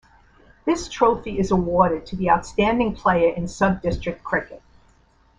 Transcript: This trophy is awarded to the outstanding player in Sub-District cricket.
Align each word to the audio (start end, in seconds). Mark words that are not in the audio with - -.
This 0.65 0.89
trophy 0.89 1.37
is 1.37 1.51
awarded 1.51 2.07
to 2.07 2.15
the 2.15 2.31
outstanding 2.31 2.95
player 2.95 3.35
in 3.35 3.47
Sub-District 3.47 4.23
cricket. 4.23 4.63